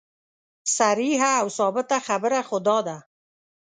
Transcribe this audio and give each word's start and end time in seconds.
صریحه 0.77 1.31
او 1.41 1.47
ثابته 1.57 1.97
خبره 2.07 2.39
خو 2.47 2.57
دا 2.67 2.77
ده. 2.87 2.97